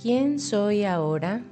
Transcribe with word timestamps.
¿Quién 0.00 0.38
soy 0.38 0.84
ahora? 0.84 1.42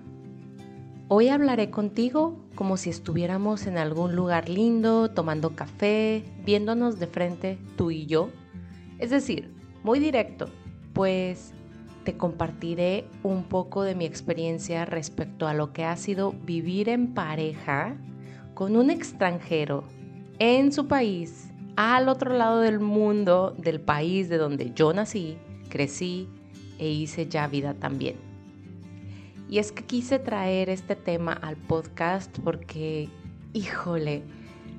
Hoy 1.08 1.29
hablaré 1.29 1.71
contigo 1.71 2.39
como 2.55 2.78
si 2.78 2.89
estuviéramos 2.89 3.67
en 3.67 3.77
algún 3.77 4.17
lugar 4.17 4.48
lindo, 4.48 5.10
tomando 5.10 5.54
café, 5.54 6.24
viéndonos 6.46 6.98
de 6.98 7.08
frente 7.08 7.58
tú 7.76 7.90
y 7.90 8.06
yo. 8.06 8.30
Es 8.98 9.11
decir, 9.11 9.53
muy 9.84 9.98
directo, 9.98 10.48
pues 10.95 11.53
te 12.04 12.16
compartiré 12.16 13.04
un 13.22 13.44
poco 13.44 13.83
de 13.83 13.94
mi 13.94 14.06
experiencia 14.06 14.87
respecto 14.87 15.46
a 15.46 15.53
lo 15.53 15.74
que 15.74 15.85
ha 15.85 15.96
sido 15.96 16.33
vivir 16.33 16.89
en 16.89 17.12
pareja 17.12 17.99
con 18.55 18.77
un 18.77 18.89
extranjero 18.89 19.85
en 20.39 20.73
su 20.73 20.89
país, 20.89 21.51
al 21.77 22.09
otro 22.09 22.33
lado 22.33 22.61
del 22.61 22.80
mundo, 22.80 23.55
del 23.59 23.79
país 23.79 24.30
de 24.30 24.39
donde 24.39 24.73
yo 24.75 24.95
nací, 24.95 25.37
crecí 25.69 26.30
e 26.79 26.89
hice 26.89 27.29
ya 27.29 27.46
vida 27.46 27.75
también. 27.75 28.28
Y 29.48 29.59
es 29.59 29.73
que 29.73 29.84
quise 29.84 30.19
traer 30.19 30.69
este 30.69 30.97
tema 30.97 31.33
al 31.33 31.57
podcast 31.57 32.37
porque, 32.41 33.09
híjole, 33.52 34.23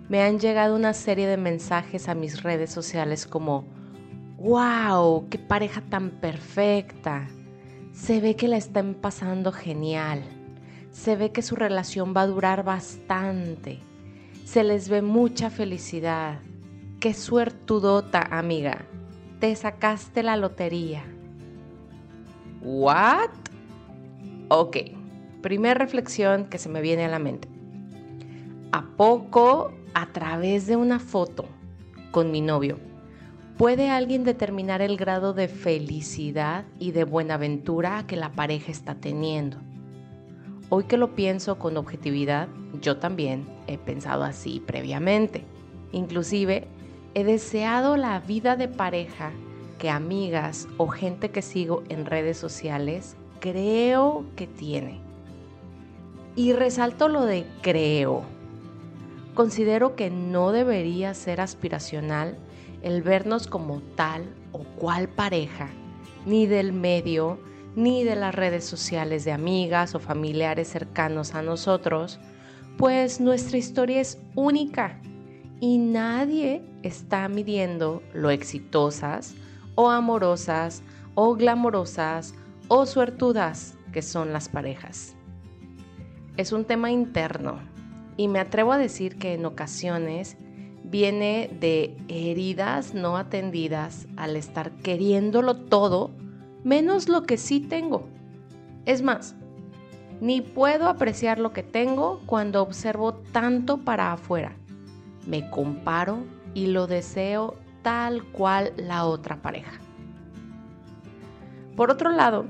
me 0.09 0.22
han 0.22 0.40
llegado 0.40 0.76
una 0.76 0.94
serie 0.94 1.28
de 1.28 1.38
mensajes 1.38 2.08
a 2.08 2.16
mis 2.16 2.44
redes 2.44 2.72
sociales 2.72 3.26
como, 3.26 3.66
wow, 4.38 5.28
qué 5.30 5.40
pareja 5.40 5.82
tan 5.82 6.12
perfecta. 6.12 7.28
Se 7.94 8.22
ve 8.22 8.36
que 8.36 8.48
la 8.48 8.58
están 8.58 8.94
pasando 8.94 9.52
genial 9.52 10.23
se 10.92 11.16
ve 11.16 11.31
que 11.31 11.42
su 11.42 11.56
relación 11.56 12.14
va 12.16 12.22
a 12.22 12.28
durar 12.28 12.64
bastante. 12.64 13.80
Se 14.45 14.64
les 14.64 14.90
ve 14.90 15.02
mucha 15.02 15.50
felicidad. 15.50 16.40
Qué 17.00 17.14
suertudota, 17.14 18.22
amiga. 18.22 18.86
Te 19.40 19.56
sacaste 19.56 20.23
la 20.23 20.36
lotería. 20.36 21.04
¿What? 22.62 23.30
Ok, 24.52 24.77
primer 25.44 25.78
reflexión 25.78 26.45
que 26.45 26.58
se 26.58 26.69
me 26.69 26.81
viene 26.81 27.05
a 27.05 27.08
la 27.08 27.19
mente. 27.19 27.47
¿A 28.72 28.81
poco 28.97 29.73
a 29.94 30.08
través 30.08 30.66
de 30.66 30.75
una 30.75 30.97
foto 30.97 31.45
con 32.09 32.31
mi 32.31 32.41
novio 32.41 32.80
puede 33.59 33.91
alguien 33.91 34.23
determinar 34.23 34.81
el 34.81 34.97
grado 34.97 35.36
de 35.36 35.50
felicidad 35.50 36.66
y 36.80 36.94
de 36.94 37.03
buenaventura 37.03 38.08
que 38.08 38.16
la 38.16 38.31
pareja 38.31 38.72
está 38.72 38.95
teniendo? 38.95 39.58
Hoy 40.69 40.86
que 40.86 40.97
lo 40.97 41.13
pienso 41.13 41.59
con 41.59 41.78
objetividad, 41.78 42.47
yo 42.81 42.97
también 42.97 43.45
he 43.67 43.78
pensado 43.78 44.23
así 44.23 44.63
previamente. 44.66 45.44
Inclusive, 45.91 46.66
he 47.13 47.23
deseado 47.23 47.97
la 47.97 48.19
vida 48.19 48.56
de 48.56 48.67
pareja 48.67 49.31
que 49.78 49.91
amigas 49.91 50.67
o 50.78 50.88
gente 50.88 51.30
que 51.30 51.44
sigo 51.44 51.84
en 51.89 52.08
redes 52.08 52.38
sociales 52.38 53.16
creo 53.40 54.26
que 54.36 54.48
tiene. 54.48 55.02
Y 56.36 56.54
resalto 56.54 57.08
lo 57.08 57.26
de 57.26 57.46
creo. 57.62 58.23
Considero 59.34 59.96
que 59.96 60.09
no 60.09 60.52
debería 60.52 61.14
ser 61.14 61.42
aspiracional 61.42 62.38
el 62.81 63.02
vernos 63.02 63.48
como 63.48 63.81
tal 63.96 64.23
o 64.52 64.64
cual 64.78 65.09
pareja, 65.09 65.70
ni 66.26 66.46
del 66.46 66.73
medio, 66.73 67.40
ni 67.76 68.04
de 68.04 68.16
las 68.16 68.34
redes 68.36 68.66
sociales 68.66 69.26
de 69.26 69.31
amigas 69.31 69.96
o 69.96 70.00
familiares 70.00 70.68
cercanos 70.70 71.36
a 71.36 71.42
nosotros, 71.42 72.20
pues 72.78 73.20
nuestra 73.20 73.58
historia 73.58 74.02
es 74.02 74.18
única 74.36 75.00
y 75.59 75.78
nadie 75.78 76.62
está 76.84 77.28
midiendo 77.28 78.02
lo 78.14 78.30
exitosas 78.30 79.36
o 79.76 79.90
amorosas 79.90 80.81
o 81.16 81.36
glamorosas 81.36 82.34
o 82.70 82.86
suertudas 82.86 83.78
que 83.92 84.02
son 84.02 84.31
las 84.31 84.48
parejas. 84.48 85.16
Es 86.38 86.53
un 86.53 86.64
tema 86.64 86.92
interno 86.92 87.59
y 88.16 88.28
me 88.28 88.39
atrevo 88.39 88.72
a 88.72 88.78
decir 88.78 89.17
que 89.17 89.34
en 89.34 89.45
ocasiones 89.45 90.38
viene 90.84 91.50
de 91.59 91.97
heridas 92.07 92.94
no 92.94 93.18
atendidas 93.18 94.07
al 94.16 94.35
estar 94.35 94.72
queriéndolo 94.72 95.56
todo 95.57 96.12
menos 96.63 97.09
lo 97.09 97.24
que 97.24 97.38
sí 97.38 97.59
tengo. 97.59 98.07
Es 98.86 99.01
más, 99.01 99.36
ni 100.22 100.41
puedo 100.41 100.88
apreciar 100.88 101.40
lo 101.40 101.53
que 101.53 101.63
tengo 101.63 102.22
cuando 102.25 102.62
observo 102.62 103.13
tanto 103.13 103.80
para 103.80 104.13
afuera. 104.13 104.56
Me 105.25 105.50
comparo 105.50 106.24
y 106.53 106.68
lo 106.68 106.88
deseo 106.88 107.56
tal 107.81 108.24
cual 108.25 108.74
la 108.78 109.06
otra 109.06 109.41
pareja. 109.41 109.80
Por 111.75 111.91
otro 111.91 112.12
lado, 112.12 112.46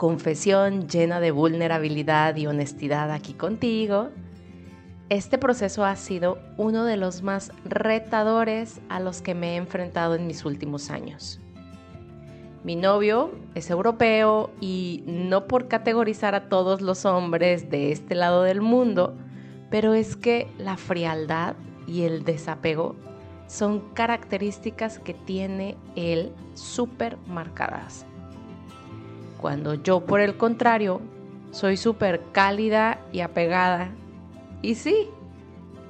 confesión 0.00 0.88
llena 0.88 1.20
de 1.20 1.30
vulnerabilidad 1.30 2.34
y 2.36 2.46
honestidad 2.46 3.10
aquí 3.10 3.34
contigo, 3.34 4.08
este 5.10 5.36
proceso 5.36 5.84
ha 5.84 5.94
sido 5.94 6.38
uno 6.56 6.86
de 6.86 6.96
los 6.96 7.20
más 7.20 7.52
retadores 7.66 8.80
a 8.88 8.98
los 8.98 9.20
que 9.20 9.34
me 9.34 9.52
he 9.52 9.56
enfrentado 9.56 10.14
en 10.14 10.26
mis 10.26 10.46
últimos 10.46 10.88
años. 10.88 11.38
Mi 12.64 12.76
novio 12.76 13.32
es 13.54 13.68
europeo 13.68 14.50
y 14.58 15.04
no 15.06 15.46
por 15.46 15.68
categorizar 15.68 16.34
a 16.34 16.48
todos 16.48 16.80
los 16.80 17.04
hombres 17.04 17.68
de 17.68 17.92
este 17.92 18.14
lado 18.14 18.44
del 18.44 18.62
mundo, 18.62 19.14
pero 19.68 19.92
es 19.92 20.16
que 20.16 20.50
la 20.56 20.78
frialdad 20.78 21.56
y 21.86 22.04
el 22.04 22.24
desapego 22.24 22.96
son 23.48 23.80
características 23.92 24.98
que 24.98 25.12
tiene 25.12 25.76
él 25.94 26.32
súper 26.54 27.18
marcadas. 27.26 28.06
Cuando 29.40 29.72
yo 29.72 30.00
por 30.00 30.20
el 30.20 30.36
contrario 30.36 31.00
soy 31.50 31.78
súper 31.78 32.20
cálida 32.32 33.00
y 33.10 33.20
apegada. 33.20 33.90
Y 34.60 34.74
sí, 34.74 35.08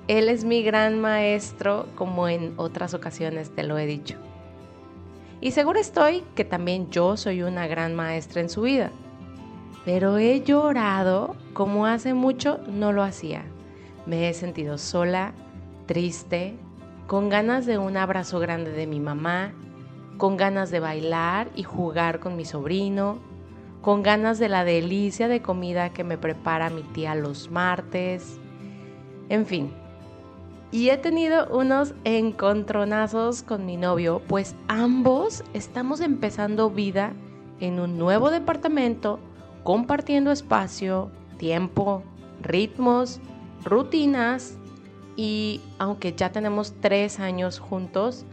él 0.06 0.28
es 0.28 0.44
mi 0.44 0.62
gran 0.62 1.00
maestro 1.00 1.86
como 1.96 2.28
en 2.28 2.54
otras 2.58 2.94
ocasiones 2.94 3.50
te 3.50 3.64
lo 3.64 3.76
he 3.76 3.86
dicho. 3.86 4.16
Y 5.40 5.50
seguro 5.50 5.80
estoy 5.80 6.22
que 6.36 6.44
también 6.44 6.90
yo 6.90 7.16
soy 7.16 7.42
una 7.42 7.66
gran 7.66 7.96
maestra 7.96 8.40
en 8.40 8.50
su 8.50 8.62
vida. 8.62 8.92
Pero 9.84 10.18
he 10.18 10.42
llorado 10.42 11.34
como 11.52 11.86
hace 11.86 12.14
mucho 12.14 12.60
no 12.68 12.92
lo 12.92 13.02
hacía. 13.02 13.42
Me 14.06 14.28
he 14.28 14.34
sentido 14.34 14.78
sola, 14.78 15.32
triste, 15.86 16.54
con 17.08 17.28
ganas 17.28 17.66
de 17.66 17.78
un 17.78 17.96
abrazo 17.96 18.38
grande 18.38 18.70
de 18.70 18.86
mi 18.86 19.00
mamá, 19.00 19.52
con 20.18 20.36
ganas 20.36 20.70
de 20.70 20.78
bailar 20.78 21.48
y 21.56 21.64
jugar 21.64 22.20
con 22.20 22.36
mi 22.36 22.44
sobrino, 22.44 23.18
con 23.82 24.02
ganas 24.02 24.38
de 24.38 24.48
la 24.48 24.64
delicia 24.64 25.28
de 25.28 25.42
comida 25.42 25.90
que 25.90 26.04
me 26.04 26.18
prepara 26.18 26.70
mi 26.70 26.82
tía 26.82 27.14
los 27.14 27.50
martes. 27.50 28.38
En 29.28 29.46
fin, 29.46 29.72
y 30.72 30.90
he 30.90 30.98
tenido 30.98 31.48
unos 31.48 31.94
encontronazos 32.04 33.42
con 33.42 33.66
mi 33.66 33.76
novio, 33.76 34.22
pues 34.28 34.54
ambos 34.68 35.42
estamos 35.52 36.00
empezando 36.00 36.70
vida 36.70 37.12
en 37.58 37.80
un 37.80 37.98
nuevo 37.98 38.30
departamento, 38.30 39.18
compartiendo 39.64 40.30
espacio, 40.30 41.10
tiempo, 41.38 42.04
ritmos, 42.40 43.20
rutinas 43.64 44.58
y 45.16 45.60
aunque 45.78 46.12
ya 46.12 46.30
tenemos 46.30 46.74
tres 46.80 47.18
años 47.18 47.58
juntos, 47.58 48.24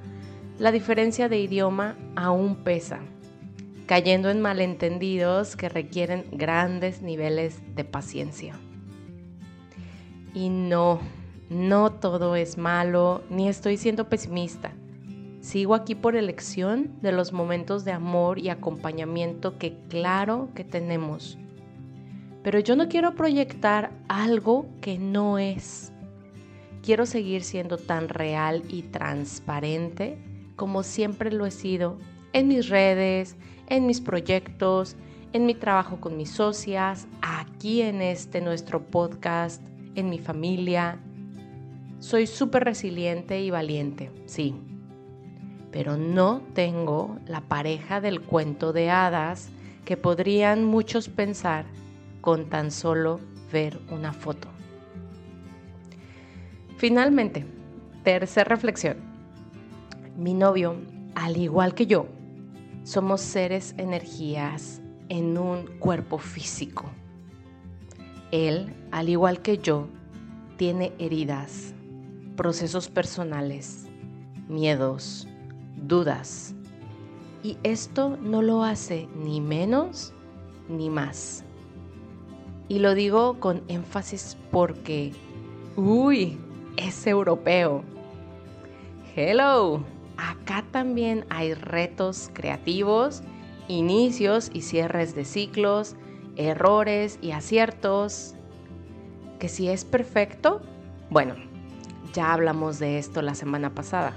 la 0.60 0.72
diferencia 0.72 1.30
de 1.30 1.40
idioma 1.40 1.96
aún 2.16 2.56
pesa, 2.56 3.00
cayendo 3.88 4.30
en 4.30 4.42
malentendidos 4.42 5.56
que 5.56 5.70
requieren 5.70 6.26
grandes 6.32 7.02
niveles 7.02 7.62
de 7.76 7.86
paciencia. 7.86 8.56
Y 10.34 10.50
no, 10.50 11.00
no 11.50 11.94
todo 11.94 12.36
es 12.36 12.58
malo, 12.58 13.24
ni 13.30 13.48
estoy 13.48 13.78
siendo 13.78 14.10
pesimista. 14.10 14.74
Sigo 15.40 15.74
aquí 15.74 15.96
por 15.96 16.18
elección 16.18 16.92
de 17.02 17.14
los 17.14 17.32
momentos 17.32 17.86
de 17.86 17.94
amor 17.94 18.38
y 18.38 18.50
acompañamiento 18.50 19.58
que 19.58 19.78
claro 19.88 20.50
que 20.54 20.66
tenemos. 20.66 21.38
Pero 22.44 22.60
yo 22.60 22.76
no 22.76 22.90
quiero 22.90 23.16
proyectar 23.16 23.92
algo 24.10 24.68
que 24.82 25.00
no 25.00 25.40
es. 25.40 25.94
Quiero 26.84 27.06
seguir 27.06 27.44
siendo 27.44 27.78
tan 27.78 28.10
real 28.10 28.64
y 28.68 28.84
transparente 28.84 30.18
como 30.58 30.84
siempre 30.84 31.32
lo 31.32 31.46
he 31.46 31.52
sido 31.52 31.98
en 32.34 32.48
mis 32.48 32.70
redes, 32.70 33.36
en 33.68 33.86
mis 33.86 34.02
proyectos, 34.02 34.96
en 35.34 35.46
mi 35.46 35.54
trabajo 35.54 36.00
con 36.00 36.18
mis 36.18 36.32
socias, 36.32 37.08
aquí 37.22 37.82
en 37.82 38.02
este 38.02 38.42
nuestro 38.42 38.84
podcast, 38.84 39.62
en 39.96 40.10
mi 40.10 40.20
familia, 40.20 41.00
soy 42.00 42.28
súper 42.28 42.64
resiliente 42.64 43.42
y 43.42 43.50
valiente, 43.50 44.12
sí, 44.26 44.56
pero 45.72 45.98
no 45.98 46.42
tengo 46.54 47.18
la 47.26 47.42
pareja 47.42 48.02
del 48.02 48.22
cuento 48.22 48.72
de 48.74 48.90
hadas 48.90 49.50
que 49.84 49.98
podrían 49.98 50.64
muchos 50.64 51.10
pensar 51.10 51.66
con 52.22 52.50
tan 52.50 52.72
solo 52.72 53.20
ver 53.52 53.80
una 53.90 54.14
foto. 54.14 54.48
Finalmente, 56.78 57.46
tercera 58.04 58.50
reflexión. 58.50 58.98
Mi 60.16 60.34
novio, 60.34 60.76
al 61.16 61.38
igual 61.38 61.74
que 61.74 61.88
yo, 61.88 62.08
somos 62.88 63.20
seres 63.20 63.76
energías 63.78 64.82
en 65.10 65.38
un 65.38 65.68
cuerpo 65.78 66.20
físico. 66.20 66.86
Él, 68.32 68.74
al 68.92 69.10
igual 69.10 69.42
que 69.42 69.58
yo, 69.58 69.90
tiene 70.56 70.94
heridas, 70.98 71.74
procesos 72.38 72.88
personales, 72.88 73.88
miedos, 74.48 75.28
dudas. 75.76 76.56
Y 77.44 77.58
esto 77.64 78.18
no 78.22 78.42
lo 78.42 78.64
hace 78.64 79.10
ni 79.22 79.42
menos 79.42 80.14
ni 80.70 80.90
más. 80.90 81.44
Y 82.70 82.80
lo 82.80 82.96
digo 82.96 83.38
con 83.42 83.64
énfasis 83.68 84.38
porque, 84.50 85.12
uy, 85.76 86.38
es 86.78 87.06
europeo. 87.06 87.84
Hello, 89.14 89.84
acá 90.18 90.64
también 90.72 91.26
hay 91.30 91.54
retos 91.54 92.30
creativos, 92.34 93.22
inicios 93.68 94.50
y 94.54 94.62
cierres 94.62 95.16
de 95.16 95.26
ciclos, 95.26 95.96
errores 96.36 97.20
y 97.22 97.32
aciertos. 97.32 98.36
Que 99.40 99.50
si 99.50 99.70
es 99.70 99.86
perfecto, 99.86 100.62
bueno, 101.10 101.36
ya 102.14 102.34
hablamos 102.34 102.80
de 102.80 102.98
esto 102.98 103.22
la 103.22 103.36
semana 103.36 103.74
pasada. 103.74 104.14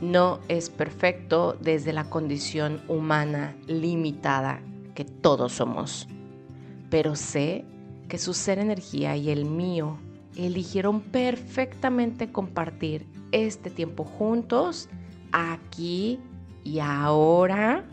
No 0.00 0.40
es 0.48 0.70
perfecto 0.70 1.56
desde 1.60 1.92
la 1.92 2.04
condición 2.04 2.80
humana 2.88 3.54
limitada 3.66 4.60
que 4.94 5.04
todos 5.04 5.52
somos 5.52 6.08
pero 6.90 7.14
sé 7.14 7.64
que 8.08 8.18
su 8.18 8.34
ser 8.34 8.58
energía 8.58 9.16
y 9.16 9.30
el 9.30 9.44
mío 9.44 9.96
eligieron 10.36 11.00
perfectamente 11.00 12.32
compartir 12.32 13.06
este 13.30 13.70
tiempo 13.70 14.04
juntos, 14.04 14.88
aquí 15.32 16.18
y 16.64 16.80
ahora, 16.80 17.84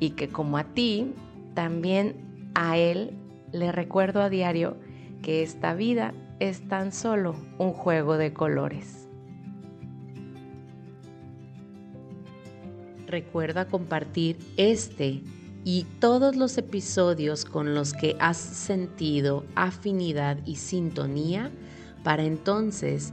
y 0.00 0.10
que 0.10 0.28
como 0.28 0.58
a 0.58 0.64
ti, 0.64 1.14
también 1.54 2.50
a 2.54 2.76
él 2.76 3.16
le 3.52 3.72
recuerdo 3.72 4.22
a 4.22 4.28
diario 4.28 4.76
que 5.22 5.42
esta 5.42 5.74
vida 5.74 6.14
es 6.38 6.68
tan 6.68 6.92
solo 6.92 7.34
un 7.58 7.72
juego 7.72 8.16
de 8.16 8.32
colores. 8.32 9.08
Recuerda 13.06 13.68
compartir 13.68 14.38
este 14.56 15.22
y 15.64 15.84
todos 15.98 16.36
los 16.36 16.56
episodios 16.58 17.44
con 17.44 17.74
los 17.74 17.92
que 17.92 18.16
has 18.20 18.36
sentido 18.36 19.44
afinidad 19.54 20.38
y 20.44 20.56
sintonía 20.56 21.50
para 22.04 22.24
entonces 22.24 23.12